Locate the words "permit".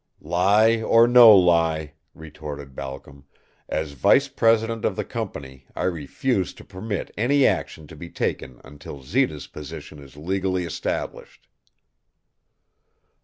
6.63-7.11